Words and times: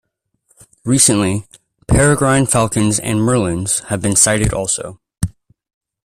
Recently, 0.83 1.45
peregrine 1.85 2.47
falcons 2.47 2.99
and 2.99 3.19
merlins 3.21 3.81
have 3.89 4.01
been 4.01 4.15
sighted 4.15 4.51
also. 4.51 4.99